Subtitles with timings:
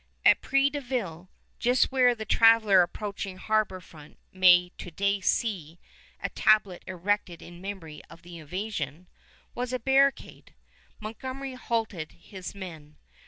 [0.25, 1.29] At Près de Ville,
[1.59, 5.77] just where the traveler approaching harbor front may to day see
[6.19, 9.05] a tablet erected in memory of the invasion,
[9.53, 10.55] was a barricade.
[10.99, 12.97] Montgomery halted his men.